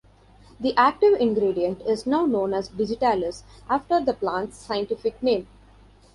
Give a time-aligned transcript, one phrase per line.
[0.59, 5.45] The active ingredient is now known as digitalis, after the plant's scientific name.